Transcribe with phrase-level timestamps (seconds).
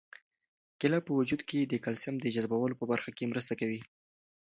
[0.79, 3.81] کیله په وجود کې د کلسیم د جذبولو په برخه کې مرسته کوي.